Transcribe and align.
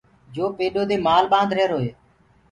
يو 0.35 0.45
پيڏو 0.57 0.83
دي 0.91 0.95
مآل 1.05 1.23
ڀند 1.33 1.51
ريهرو 1.57 1.77
هي۔ 1.85 1.91